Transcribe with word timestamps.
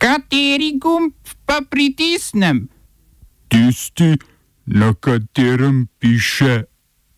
Kateri 0.00 0.78
gumb 0.80 1.12
pa 1.44 1.60
pritisnem? 1.70 2.68
Tisti, 3.48 4.16
na 4.66 4.94
katerem 4.94 5.88
piše 5.98 6.64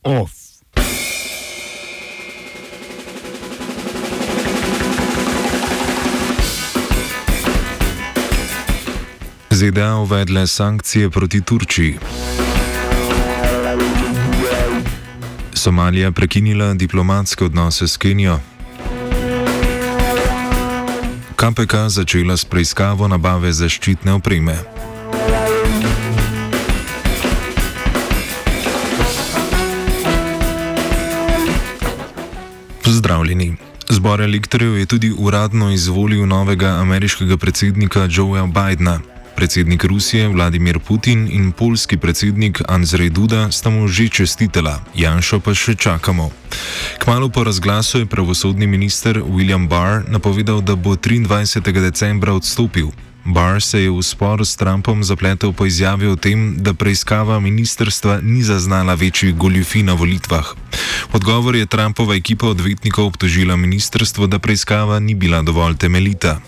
OF. 0.03 0.33
ZDA 9.51 9.97
uvedle 9.97 10.47
sankcije 10.47 11.11
proti 11.11 11.41
Turčiji. 11.41 11.99
Somalija 15.55 16.13
prekinila 16.13 16.75
diplomatske 16.75 17.45
odnose 17.45 17.89
s 17.89 17.97
Kenijo. 17.97 18.41
KPK 21.43 21.91
začela 21.91 22.37
s 22.39 22.47
preiskavo 22.47 23.09
nabave 23.11 23.51
zaščitne 23.51 24.13
opreme. 24.15 24.55
Pozdravljeni. 32.87 33.57
Zbor 33.91 34.23
elektorjev 34.23 34.79
je 34.79 34.87
tudi 34.87 35.11
uradno 35.19 35.73
izvolil 35.75 36.23
novega 36.31 36.79
ameriškega 36.79 37.37
predsednika 37.37 38.07
Joea 38.07 38.47
Bidna. 38.47 39.01
Predsednik 39.37 39.85
Rusije 39.85 40.29
Vladimir 40.29 40.79
Putin 40.79 41.29
in 41.31 41.53
polski 41.53 41.97
predsednik 41.97 42.63
Andrzej 42.69 43.11
Duda 43.11 43.51
sta 43.51 43.71
mu 43.71 43.89
že 43.89 44.09
čestitela, 44.09 44.81
Janšo 44.95 45.41
pa 45.41 45.55
še 45.55 45.75
čakamo. 45.75 46.31
Kmalo 46.99 47.29
po 47.29 47.45
razglasu 47.45 47.99
je 47.99 48.07
pravosodni 48.07 48.67
minister 48.67 49.23
William 49.23 49.69
Barr 49.69 50.05
napovedal, 50.09 50.61
da 50.61 50.77
bo 50.77 50.95
23. 50.95 51.73
decembra 51.73 52.33
odstopil. 52.33 52.93
Barr 53.25 53.63
se 53.63 53.83
je 53.83 53.91
v 53.91 54.03
spor 54.03 54.43
s 54.43 54.59
Trumpom 54.59 55.05
zapletel 55.07 55.55
po 55.55 55.67
izjavi 55.67 56.11
o 56.11 56.17
tem, 56.19 56.59
da 56.59 56.75
preiskava 56.75 57.39
ministerstva 57.41 58.19
ni 58.23 58.43
zaznala 58.43 58.95
večjih 58.95 59.35
goljufi 59.35 59.83
na 59.83 59.95
volitvah. 59.95 60.47
Odgovor 61.13 61.55
je 61.57 61.67
Trumpova 61.67 62.15
ekipa 62.15 62.47
odvetnikov 62.51 63.07
obtožila 63.07 63.57
ministerstvo, 63.57 64.27
da 64.27 64.39
preiskava 64.39 64.99
ni 64.99 65.15
bila 65.15 65.43
dovolj 65.43 65.77
temeljita. 65.79 66.41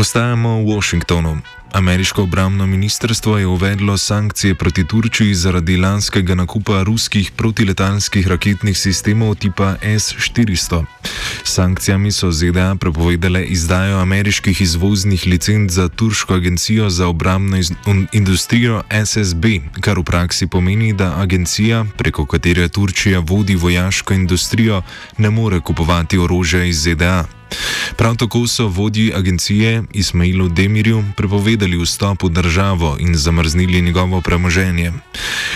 Ostajamo 0.00 0.64
v 0.64 0.72
Washingtonu. 0.72 1.38
Ameriško 1.72 2.22
obramno 2.22 2.66
ministrstvo 2.66 3.38
je 3.38 3.46
uvedlo 3.46 3.98
sankcije 3.98 4.54
proti 4.54 4.86
Turčiji 4.86 5.34
zaradi 5.34 5.76
lanskega 5.76 6.34
nakupa 6.34 6.82
ruskih 6.82 7.30
protiletalskih 7.30 8.28
raketnih 8.28 8.78
sistemov 8.78 9.34
tipa 9.34 9.76
S-400. 9.82 10.84
Sankcijami 11.44 12.12
so 12.12 12.32
ZDA 12.32 12.74
prepovedale 12.80 13.44
izdajo 13.44 13.98
ameriških 13.98 14.60
izvoznih 14.60 15.26
licenc 15.26 15.70
za 15.72 15.88
turško 15.88 16.34
agencijo 16.34 16.90
za 16.90 17.06
obramno 17.06 17.56
industrijo 18.12 18.82
SSB, 19.04 19.44
kar 19.80 19.98
v 19.98 20.02
praksi 20.02 20.46
pomeni, 20.46 20.92
da 20.92 21.20
agencija, 21.20 21.84
preko 21.96 22.26
katere 22.26 22.68
Turčija 22.68 23.18
vodi 23.18 23.56
vojaško 23.56 24.14
industrijo, 24.14 24.82
ne 25.18 25.30
more 25.30 25.60
kupovati 25.60 26.18
orožja 26.18 26.64
iz 26.64 26.82
ZDA. 26.82 27.39
Prav 27.96 28.16
tako 28.16 28.46
so 28.46 28.66
vodji 28.68 29.12
agencije 29.14 29.82
Ismailu 29.92 30.48
Demirju 30.48 31.04
prepovedali 31.16 31.82
vstop 31.82 32.22
v 32.22 32.28
državo 32.28 32.96
in 33.00 33.14
zamrznili 33.14 33.80
njegovo 33.82 34.20
premoženje. 34.20 34.92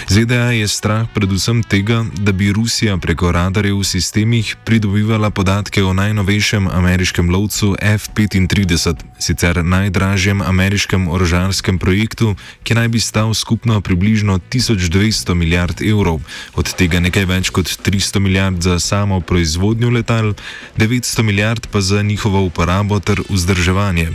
ZDA 0.09 0.53
je 0.53 0.69
strah 0.69 1.06
predvsem 1.14 1.62
tega, 1.62 2.05
da 2.12 2.33
bi 2.33 2.53
Rusija 2.53 2.97
preko 2.97 3.33
radarjev 3.33 3.78
v 3.78 3.84
sistemih 3.84 4.56
pridobivala 4.64 5.31
podatke 5.31 5.84
o 5.84 5.92
najnovejšem 5.92 6.69
ameriškem 6.69 7.31
lovcu 7.31 7.77
F-35, 7.81 8.95
sicer 9.19 9.64
najdražjem 9.64 10.42
ameriškem 10.42 11.08
orožarskem 11.08 11.79
projektu, 11.79 12.35
ki 12.63 12.74
naj 12.74 12.89
bi 12.89 13.01
stal 13.01 13.35
skupno 13.35 13.80
približno 13.80 14.39
1200 14.39 15.35
milijard 15.35 15.83
evrov, 15.83 16.20
od 16.55 16.74
tega 16.74 17.01
nekaj 17.01 17.24
več 17.24 17.51
kot 17.51 17.67
300 17.67 18.18
milijard 18.18 18.63
za 18.63 18.79
samo 18.79 19.20
proizvodnjo 19.20 19.91
letal, 19.91 20.35
900 20.77 21.23
milijard 21.23 21.67
pa 21.73 21.80
za 21.84 22.02
njihovo 22.02 22.40
uporabo 22.40 23.00
ter 23.00 23.20
vzdrževanje. 23.28 24.08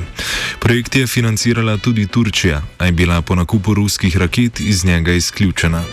Projekt 0.59 0.95
je 0.95 1.07
financirala 1.07 1.77
tudi 1.77 2.07
Turčija, 2.07 2.61
a 2.77 2.85
je 2.85 2.91
bila 2.91 3.21
po 3.21 3.35
nakupu 3.35 3.73
ruskih 3.73 4.17
raket 4.17 4.59
iz 4.59 4.85
njega 4.85 5.11
izključena. 5.13 5.83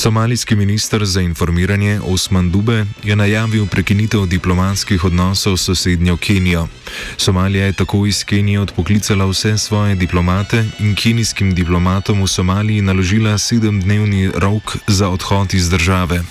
Somalijski 0.00 0.56
minister 0.56 1.04
za 1.04 1.20
informiranje 1.20 2.00
Osman 2.04 2.50
Dube 2.50 2.84
je 3.02 3.16
najavil 3.16 3.66
prekinitev 3.66 4.26
diplomatskih 4.26 5.04
odnosov 5.04 5.56
s 5.56 5.64
sosednjo 5.64 6.16
Kenijo. 6.16 6.68
Somalija 7.16 7.66
je 7.66 7.72
tako 7.72 8.06
iz 8.06 8.24
Kenije 8.24 8.60
odpoklicala 8.60 9.26
vse 9.26 9.58
svoje 9.58 9.94
diplomate 9.94 10.64
in 10.78 10.94
kenijskim 10.94 11.54
diplomatom 11.54 12.22
v 12.22 12.26
Somaliji 12.26 12.80
naložila 12.80 13.38
sedemdnevni 13.38 14.30
rok 14.34 14.76
za 14.86 15.08
odhod 15.08 15.54
iz 15.54 15.70
države. 15.70 16.22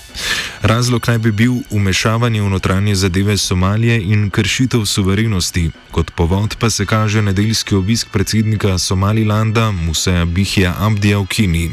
Razlog 0.61 1.07
naj 1.07 1.17
bi 1.17 1.31
bil 1.31 1.53
umešavanje 1.69 2.41
v 2.41 2.49
notranje 2.49 2.95
zadeve 2.95 3.37
Somalije 3.37 4.01
in 4.01 4.29
kršitev 4.29 4.85
suverenosti, 4.85 5.71
kot 5.91 6.11
povod 6.11 6.55
pa 6.59 6.69
se 6.69 6.85
kaže 6.85 7.21
nedeljski 7.21 7.75
obisk 7.75 8.07
predsednika 8.11 8.77
Somalilanda 8.77 9.71
Museja 9.71 10.25
Bihja 10.25 10.75
Abdija 10.79 11.17
v 11.17 11.25
Keniji. 11.25 11.71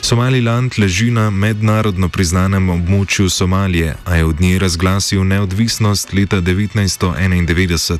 Somaliland 0.00 0.72
leži 0.78 1.10
na 1.10 1.30
mednarodno 1.30 2.08
priznanem 2.08 2.68
območju 2.70 3.28
Somalije, 3.28 3.96
a 4.04 4.16
je 4.16 4.24
od 4.24 4.40
nje 4.40 4.58
razglasil 4.58 5.24
neodvisnost 5.24 6.12
leta 6.12 6.40
1991. 6.40 7.98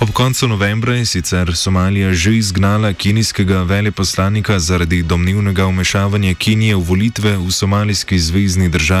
Ob 0.00 0.10
koncu 0.10 0.48
novembra 0.48 0.94
je 0.94 1.06
sicer 1.06 1.56
Somalija 1.56 2.12
že 2.12 2.36
izgnala 2.36 2.92
kenijskega 2.92 3.62
veleposlanika 3.62 4.58
zaradi 4.58 5.02
domnevnega 5.02 5.66
umešavanja 5.66 6.34
Kenije 6.34 6.76
v 6.76 6.80
volitve 6.80 7.36
v 7.36 7.50
somalijski 7.50 8.18
zvezdni 8.18 8.68
državi 8.68 8.95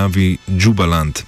Džubaland. 0.48 1.22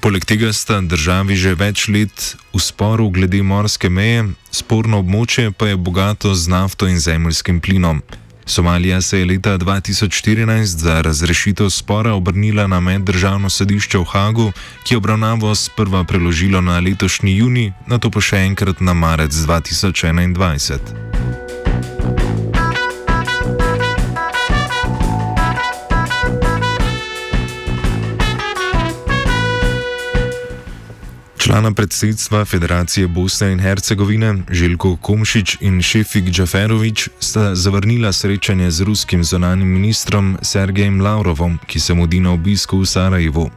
Poleg 0.00 0.24
tega 0.24 0.52
sta 0.52 0.80
državi 0.80 1.36
že 1.36 1.54
več 1.54 1.88
let 1.88 2.36
v 2.52 2.60
sporu 2.60 3.10
glede 3.10 3.42
morske 3.42 3.88
meje, 3.88 4.24
sporno 4.50 4.98
območje 5.02 5.52
pa 5.52 5.70
je 5.70 5.76
bogato 5.76 6.34
z 6.34 6.48
nafto 6.48 6.88
in 6.88 6.98
zemljskim 6.98 7.60
plinom. 7.60 8.02
Somalija 8.48 9.00
se 9.00 9.18
je 9.18 9.24
leta 9.24 9.58
2014 9.58 10.64
za 10.64 11.00
razrešitev 11.00 11.70
spora 11.70 12.14
obrnila 12.14 12.66
na 12.66 12.80
meddržavno 12.80 13.50
sodišče 13.50 13.98
v 13.98 14.04
Hagu, 14.04 14.52
ki 14.84 14.94
je 14.94 14.98
obravnavo 14.98 15.54
sprva 15.54 16.04
preložilo 16.04 16.60
na 16.60 16.80
letošnji 16.80 17.36
juni, 17.36 17.72
na 17.86 17.98
to 17.98 18.10
pa 18.10 18.20
še 18.20 18.40
enkrat 18.48 18.80
na 18.80 18.96
marec 18.96 19.32
2021. 19.32 21.07
Člana 31.48 31.72
predsedstva 31.72 32.44
Federacije 32.44 33.06
Bosne 33.06 33.52
in 33.52 33.60
Hercegovine 33.60 34.34
Željko 34.50 34.96
Komšič 34.96 35.56
in 35.60 35.82
Šefik 35.82 36.24
Džaferovič 36.24 37.08
sta 37.20 37.54
zavrnila 37.54 38.12
srečanje 38.12 38.70
z 38.70 38.80
ruskim 38.80 39.24
zonanim 39.24 39.68
ministrom 39.68 40.36
Sergejem 40.42 41.00
Lavrovom, 41.00 41.58
ki 41.66 41.80
se 41.80 41.94
mudi 41.94 42.20
na 42.20 42.32
obisku 42.32 42.78
v 42.78 42.86
Sarajevu. 42.86 43.50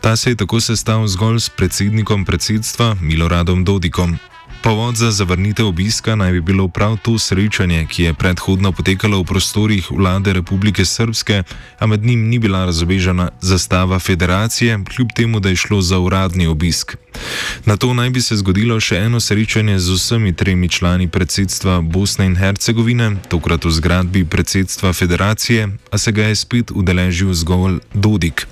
Ta 0.00 0.16
se 0.16 0.30
je 0.30 0.36
tako 0.36 0.60
sestal 0.60 1.06
zgolj 1.06 1.40
s 1.40 1.48
predsednikom 1.48 2.24
predsedstva 2.24 2.96
Miloradom 3.00 3.64
Dodikom. 3.64 4.18
Povod 4.64 4.96
za 4.96 5.10
zavrnitev 5.10 5.66
obiska 5.66 6.14
naj 6.16 6.32
bi 6.32 6.40
bilo 6.40 6.68
prav 6.68 6.96
to 7.02 7.18
srečanje, 7.18 7.86
ki 7.86 8.02
je 8.02 8.14
predhodno 8.14 8.72
potekalo 8.72 9.20
v 9.20 9.24
prostorih 9.24 9.90
vlade 9.90 10.32
Republike 10.32 10.84
Srpske, 10.84 11.42
a 11.78 11.86
med 11.86 12.04
njim 12.04 12.28
ni 12.28 12.38
bila 12.38 12.64
razobežena 12.64 13.28
zastava 13.40 13.98
federacije, 13.98 14.78
kljub 14.88 15.08
temu, 15.16 15.40
da 15.40 15.48
je 15.48 15.56
šlo 15.56 15.82
za 15.82 15.98
uradni 15.98 16.46
obisk. 16.46 16.96
Na 17.64 17.76
to 17.76 17.94
naj 17.94 18.10
bi 18.10 18.20
se 18.20 18.36
zgodilo 18.36 18.80
še 18.80 18.96
eno 18.96 19.20
srečanje 19.20 19.78
z 19.78 19.92
vsemi 19.92 20.32
tremi 20.32 20.68
člani 20.68 21.08
predsedstva 21.08 21.80
Bosne 21.80 22.26
in 22.26 22.36
Hercegovine, 22.36 23.16
tokrat 23.28 23.64
v 23.64 23.70
zgradbi 23.70 24.24
predsedstva 24.24 24.92
federacije, 24.92 25.68
a 25.90 25.98
se 25.98 26.12
ga 26.12 26.24
je 26.32 26.36
spet 26.36 26.72
udeležil 26.72 27.34
zgolj 27.34 27.80
Dodik. 27.94 28.46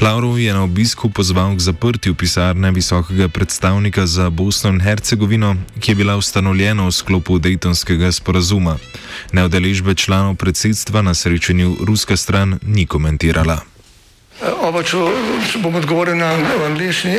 Lavrov 0.00 0.38
je 0.38 0.54
na 0.54 0.62
obisku 0.62 1.10
pozval 1.10 1.56
k 1.56 1.60
zaprtju 1.60 2.14
pisarne 2.14 2.70
visokega 2.70 3.28
predstavnika 3.28 4.06
za 4.06 4.30
Bosno 4.30 4.70
in 4.70 4.80
Hercegovino, 4.80 5.56
ki 5.80 5.90
je 5.90 5.94
bila 5.94 6.16
ustanovljena 6.16 6.86
v 6.86 6.92
sklopu 6.92 7.38
Daytonskega 7.38 8.12
sporazuma. 8.12 8.78
Neodeležbe 9.32 9.94
članov 9.94 10.34
predsedstva 10.34 11.02
na 11.02 11.14
srečanju 11.14 11.76
ruska 11.82 12.16
stran 12.16 12.58
ni 12.62 12.86
komentirala. 12.86 13.60
Oba, 14.62 14.82
če 14.86 14.96
bom 15.58 15.74
odgovoril 15.74 16.14
na 16.14 16.30
angliški. 16.66 17.18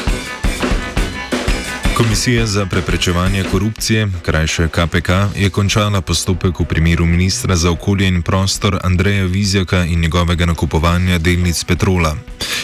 Komisija 2.01 2.45
za 2.45 2.65
preprečevanje 2.65 3.43
korupcije, 3.51 4.07
krajše 4.25 4.67
KPK, 4.67 5.09
je 5.35 5.49
končala 5.49 6.01
postopek 6.01 6.59
v 6.59 6.65
primeru 6.65 7.05
ministra 7.05 7.55
za 7.55 7.71
okolje 7.71 8.07
in 8.07 8.21
prostor 8.21 8.79
Andreja 8.83 9.25
Vizjaka 9.25 9.85
in 9.85 9.99
njegovega 9.99 10.45
nakupovanja 10.45 11.17
delnic 11.17 11.63
Petrola. 11.63 12.15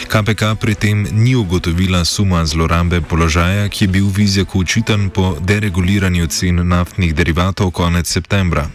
KPK 0.08 0.42
pri 0.60 0.74
tem 0.74 1.06
ni 1.12 1.36
ugotovila 1.36 2.04
suma 2.04 2.46
zlorabe 2.46 3.00
položaja, 3.00 3.68
ki 3.68 3.84
je 3.84 3.88
bil 3.88 4.10
Vizjaku 4.16 4.58
učitan 4.58 5.10
po 5.10 5.36
dereguliranju 5.40 6.26
cen 6.26 6.68
naftnih 6.68 7.14
derivatov 7.14 7.70
konec 7.70 8.10
septembra. 8.10 8.70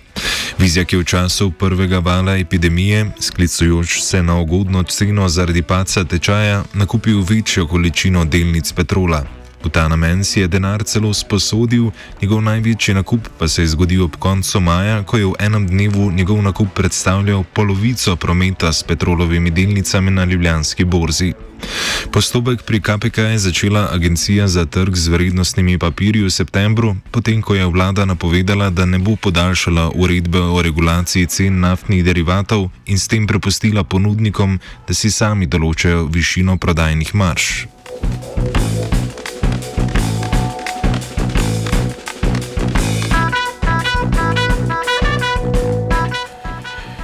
Vizjak 0.58 0.94
je 0.94 1.00
v 1.00 1.04
času 1.04 1.52
prvega 1.52 2.00
vala 2.00 2.38
epidemije, 2.38 3.12
sklicujoč 3.20 4.02
se 4.02 4.24
na 4.24 4.40
ugodno 4.40 4.84
ceno 4.84 5.30
zaradi 5.30 5.62
paca 5.62 6.04
tečaja, 6.04 6.64
nakupil 6.74 7.22
večjo 7.30 7.68
količino 7.68 8.26
delnic 8.26 8.72
Petrola. 8.72 9.43
V 9.64 9.72
ta 9.72 9.88
namen 9.88 10.24
si 10.24 10.40
je 10.40 10.48
denar 10.48 10.84
celo 10.84 11.14
sposodil, 11.14 11.92
njegov 12.22 12.42
največji 12.44 12.94
nakup 13.00 13.28
pa 13.40 13.48
se 13.48 13.64
je 13.64 13.68
zgodil 13.68 14.04
ob 14.04 14.16
koncu 14.20 14.60
maja, 14.60 15.04
ko 15.08 15.18
je 15.18 15.26
v 15.26 15.40
enem 15.40 15.68
dnevu 15.68 16.12
njegov 16.12 16.42
nakup 16.44 16.76
predstavljal 16.76 17.44
polovico 17.54 18.16
prometa 18.16 18.74
s 18.74 18.84
petrolovimi 18.84 19.52
delnicami 19.52 20.12
na 20.12 20.26
ljubljanski 20.26 20.84
borzi. 20.86 21.34
Postopek 22.12 22.64
pri 22.68 22.82
KPK 22.82 23.18
je 23.18 23.38
začela 23.40 23.88
Agencija 23.92 24.48
za 24.48 24.66
trg 24.66 24.96
z 24.96 25.08
vrednostnimi 25.08 25.78
papirji 25.78 26.24
v 26.24 26.30
septembru, 26.30 26.96
potem 27.12 27.42
ko 27.42 27.56
je 27.56 27.66
vlada 27.66 28.06
napovedala, 28.06 28.70
da 28.70 28.86
ne 28.86 29.00
bo 29.00 29.16
podaljšala 29.16 29.92
uredbe 29.96 30.40
o 30.40 30.62
regulaciji 30.62 31.26
cen 31.26 31.60
naftnih 31.60 32.04
derivatov 32.04 32.70
in 32.86 33.00
s 33.00 33.08
tem 33.08 33.28
prepustila 33.28 33.84
ponudnikom, 33.84 34.60
da 34.88 34.94
si 34.94 35.12
sami 35.12 35.48
določajo 35.48 36.06
višino 36.12 36.58
prodajnih 36.58 37.16
marš. 37.16 37.68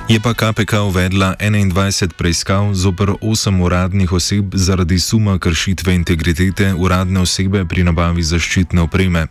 Je 0.10 0.18
pa 0.20 0.34
KPK 0.34 0.74
uvedla 0.90 1.36
21 1.40 2.18
preiskav 2.18 2.74
zoper 2.74 3.10
8 3.22 3.62
uradnih 3.62 4.12
oseb 4.12 4.46
zaradi 4.54 5.00
suma 5.00 5.40
kršitve 5.40 5.94
integritete 5.96 6.74
uradne 6.74 7.20
osebe 7.20 7.62
pri 7.66 7.84
nabavi 7.84 8.24
zaščitne 8.24 8.82
opreme. 8.82 9.28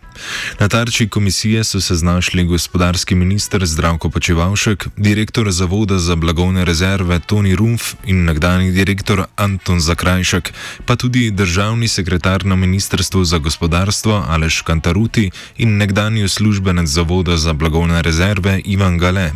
Na 0.59 0.67
tarči 0.71 1.09
komisije 1.09 1.63
so 1.63 1.81
se 1.81 1.95
znašli 1.95 2.43
gospodarski 2.43 3.15
minister 3.15 3.65
Zdravko 3.65 4.09
Počevalšek, 4.09 4.87
direktor 4.97 5.51
Zavoda 5.51 5.97
za 5.99 6.15
blagovne 6.15 6.65
rezerve 6.65 7.19
Toni 7.19 7.55
Rumf 7.55 7.93
in 8.05 8.23
nekdani 8.23 8.71
direktor 8.71 9.25
Anton 9.35 9.79
Zakrajšek, 9.79 10.53
pa 10.85 10.95
tudi 10.95 11.31
državni 11.31 11.87
sekretar 11.87 12.45
na 12.45 12.55
ministrstvu 12.55 13.23
za 13.23 13.37
gospodarstvo 13.37 14.25
Aleš 14.27 14.61
Kantaruti 14.61 15.31
in 15.57 15.77
nekdani 15.77 16.23
uslužbenec 16.23 16.87
Zavoda 16.87 17.37
za 17.37 17.53
blagovne 17.53 18.01
rezerve 18.01 18.61
Ivan 18.65 18.97
Gale. 18.97 19.31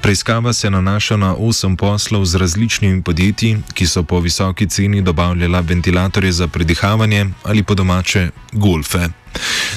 Preiskava 0.00 0.52
se 0.52 0.77
nanaša 0.78 1.16
na 1.16 1.34
osem 1.34 1.76
poslov 1.76 2.24
z 2.24 2.38
različnimi 2.38 3.02
podjetji, 3.02 3.56
ki 3.74 3.86
so 3.86 4.02
po 4.02 4.20
visoki 4.20 4.68
ceni 4.68 5.02
dobavljala 5.02 5.60
ventilatorje 5.60 6.32
za 6.32 6.48
predihavanje 6.48 7.26
ali 7.42 7.62
po 7.62 7.74
domače 7.74 8.30
golfe. 8.52 9.08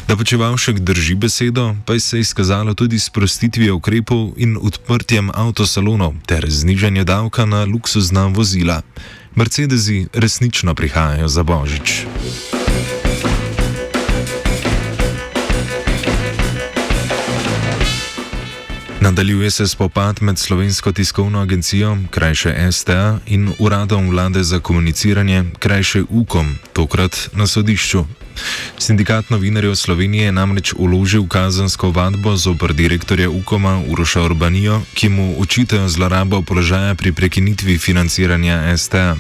Da 0.08 0.16
počevalšek 0.16 0.80
drži 0.80 1.16
besedo, 1.16 1.76
pa 1.86 2.00
se 2.00 2.18
je 2.18 2.22
izkazalo 2.22 2.74
tudi 2.74 3.00
s 3.00 3.10
prostitvijo 3.10 3.76
ukrepov 3.76 4.34
in 4.38 4.58
odprtjem 4.62 5.30
avtosalonov 5.34 6.14
ter 6.26 6.46
znižanje 6.50 7.04
davka 7.04 7.46
na 7.46 7.66
luksuzna 7.66 8.28
vozila. 8.28 8.82
Mercedesi 9.36 10.08
resnično 10.14 10.76
prihajajo 10.76 11.28
za 11.28 11.44
božič. 11.44 12.06
Nadaljuje 19.12 19.52
se 19.52 19.68
spopad 19.68 20.22
med 20.22 20.38
slovensko 20.38 20.92
tiskovno 20.92 21.40
agencijo, 21.42 21.98
krajše 22.12 22.72
STA, 22.72 23.20
in 23.26 23.52
uradom 23.60 24.10
vlade 24.10 24.44
za 24.44 24.60
komuniciranje, 24.60 25.44
krajše 25.60 26.04
UKOM, 26.10 26.56
tokrat 26.74 27.30
na 27.34 27.48
sodišču. 27.48 28.06
Sindikat 28.78 29.30
novinarjev 29.30 29.76
Slovenije 29.76 30.26
je 30.26 30.32
namreč 30.32 30.74
uložil 30.78 31.28
kazansko 31.28 31.92
vadbo 31.92 32.36
zoper 32.38 32.74
direktorja 32.74 33.30
UKOM-a 33.30 33.82
Uroša 33.88 34.22
Urbanijo, 34.22 34.82
ki 34.94 35.10
mu 35.10 35.36
očitajo 35.42 35.90
zlorabo 35.90 36.42
položaja 36.42 36.96
pri 36.96 37.12
prekinitvi 37.12 37.78
financiranja 37.78 38.78
STA. 38.78 39.16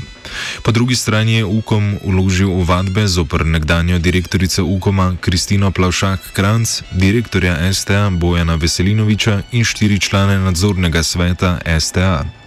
Po 0.64 0.72
drugi 0.72 0.96
strani 0.96 1.34
je 1.34 1.46
UKOM 1.46 1.98
uložil 2.02 2.52
ovadbe 2.52 3.08
zoper 3.08 3.46
nekdanjo 3.46 4.00
direktorico 4.00 4.64
UKOM-a 4.64 5.16
Kristino 5.22 5.72
Plavšak-Kranc, 5.72 6.82
direktorja 6.92 7.74
STA 7.74 8.10
Bojana 8.10 8.56
Veselinoviča 8.56 9.42
in 9.52 9.64
štiri 9.64 10.00
člane 10.00 10.40
nadzornega 10.40 11.04
sveta 11.04 11.60
STA. 11.80 12.41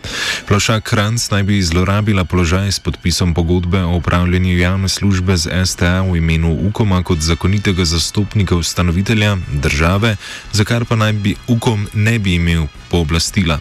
Plavšak 0.48 0.82
Kranc 0.84 1.30
naj 1.30 1.42
bi 1.42 1.62
zlorabila 1.62 2.24
položaj 2.24 2.72
s 2.72 2.80
podpisom 2.80 3.34
pogodbe 3.34 3.82
o 3.82 3.96
upravljanju 3.96 4.58
javne 4.58 4.88
službe 4.88 5.36
z 5.36 5.66
STA 5.66 6.00
v 6.02 6.16
imenu 6.16 6.58
UKOM-a 6.68 7.02
kot 7.02 7.18
zakonitega 7.18 7.84
zastopnika 7.84 8.56
ustanovitelja 8.56 9.36
države, 9.52 10.16
za 10.52 10.64
kar 10.64 10.84
pa 10.84 10.96
naj 10.96 11.12
bi 11.12 11.34
UKOM 11.48 11.86
ne 11.94 12.18
bi 12.18 12.34
imel 12.34 12.66
pooblastila. 12.90 13.58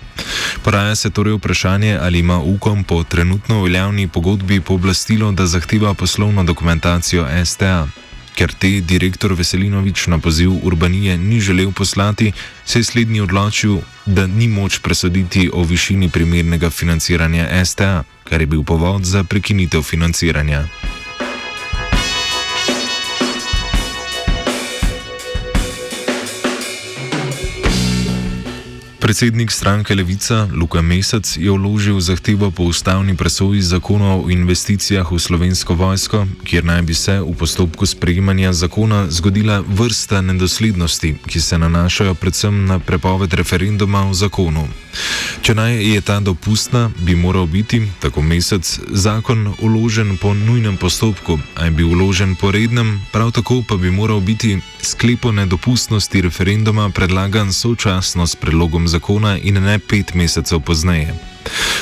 Poraja 0.63 0.95
se 0.95 1.09
torej 1.09 1.33
vprašanje, 1.33 1.97
ali 2.01 2.19
ima 2.19 2.39
UKOM 2.39 2.83
po 2.83 3.03
trenutno 3.03 3.63
veljavni 3.63 4.07
pogodbi 4.07 4.61
pooblastilo, 4.61 5.31
da 5.31 5.45
zahteva 5.45 5.93
poslovno 5.93 6.43
dokumentacijo 6.43 7.27
STA. 7.45 8.02
Ker 8.35 8.53
te 8.53 8.81
direktor 8.81 9.33
Veselinovič 9.33 10.07
na 10.07 10.18
poziv 10.19 10.51
Urbanije 10.65 11.18
ni 11.18 11.39
želel 11.39 11.71
poslati, 11.71 12.31
se 12.65 12.80
je 12.80 12.83
slednji 12.83 13.21
odločil, 13.21 13.77
da 14.06 14.27
ni 14.27 14.47
moč 14.47 14.80
presoditi 14.80 15.50
o 15.53 15.63
višini 15.63 16.10
primernega 16.10 16.69
financiranja 16.69 17.65
STA, 17.65 18.03
kar 18.24 18.41
je 18.41 18.48
bil 18.48 18.63
povod 18.63 19.05
za 19.05 19.24
prekinitev 19.24 19.81
financiranja. 19.81 20.65
Predsednik 29.13 29.51
stranke 29.51 29.93
Levica 29.96 30.50
Luka 30.50 30.82
Mesec 30.82 31.38
je 31.38 31.51
vložil 31.51 32.01
zahtevo 32.01 32.50
po 32.50 32.63
ustavni 32.65 33.13
presoji 33.13 33.62
zakona 33.62 34.17
o 34.17 34.25
investicijah 34.25 35.05
v 35.05 35.20
slovensko 35.22 35.77
vojsko, 35.77 36.25
kjer 36.41 36.65
naj 36.65 36.82
bi 36.82 36.98
se 36.98 37.22
v 37.22 37.29
postopku 37.38 37.86
sprejemanja 37.86 38.53
zakona 38.53 39.05
zgodila 39.13 39.62
vrsta 39.62 40.22
nedoslednosti, 40.22 41.29
ki 41.29 41.39
se 41.41 41.58
nanašajo 41.58 42.17
predvsem 42.17 42.65
na 42.65 42.79
prepoved 42.79 43.34
referenduma 43.34 44.10
v 44.10 44.17
zakonu. 44.17 44.65
Če 45.46 45.53
naj 45.53 45.77
je 45.77 46.01
ta 46.01 46.17
dopustna, 46.20 46.89
bi 47.05 47.13
moral 47.15 47.46
biti, 47.46 47.86
tako 48.01 48.22
mesec, 48.22 48.65
zakon 48.89 49.53
uložen 49.62 50.17
po 50.17 50.34
nujnem 50.34 50.77
postopku, 50.77 51.38
a 51.55 51.65
je 51.65 51.72
bil 51.72 51.93
uložen 51.93 52.34
po 52.36 52.50
rednem, 52.51 52.98
prav 53.13 53.29
tako 53.32 53.62
pa 53.62 53.77
bi 53.77 53.93
moral 53.93 54.25
biti 54.25 54.58
sklep 54.82 55.25
o 55.25 55.32
nedopustnosti 55.32 56.22
referenduma 56.22 56.89
predlagan 56.89 57.53
sočasno 57.53 58.27
s 58.27 58.36
predlogom 58.36 58.88
zakona 58.88 59.02
in 59.43 59.63
ne 59.63 59.79
pet 59.79 60.13
mesecev 60.13 60.60
pozneje. 60.60 61.13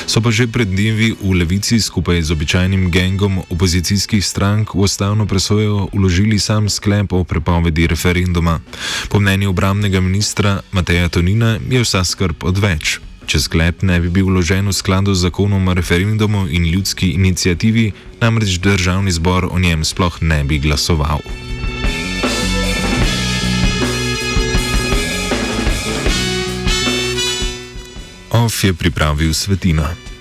So 0.06 0.18
pa 0.18 0.34
že 0.34 0.50
pred 0.50 0.66
dnevi 0.66 1.14
v 1.14 1.30
levici 1.38 1.78
skupaj 1.78 2.22
z 2.26 2.34
običajnim 2.34 2.90
gengom 2.90 3.46
opozicijskih 3.46 4.24
strank 4.24 4.74
v 4.74 4.82
ustavno 4.82 5.26
presojo 5.26 5.88
uložili 5.94 6.38
sam 6.38 6.66
sklep 6.66 7.12
o 7.12 7.24
prepovedi 7.24 7.86
referenduma. 7.86 8.60
Po 9.08 9.20
mnenju 9.22 9.50
obramnega 9.50 10.00
ministra 10.00 10.60
Mateja 10.72 11.08
Tonina 11.08 11.58
je 11.62 11.80
vsa 11.80 12.02
skrb 12.04 12.42
odveč. 12.42 12.98
Če 13.26 13.38
sklep 13.38 13.86
ne 13.86 14.02
bi 14.02 14.10
bil 14.10 14.26
vložen 14.26 14.66
v 14.66 14.74
skladu 14.74 15.14
z 15.14 15.30
zakonom 15.30 15.70
o 15.70 15.72
referendumu 15.78 16.50
in 16.50 16.66
ljudski 16.66 17.14
inicijativi, 17.14 17.94
namreč 18.18 18.58
državni 18.58 19.14
zbor 19.14 19.46
o 19.46 19.58
njem 19.62 19.86
sploh 19.86 20.18
ne 20.26 20.42
bi 20.44 20.58
glasoval. 20.58 21.22
OF 28.42 28.64
je 28.64 28.72
pripravil 28.74 29.34
svetina. 29.34 30.11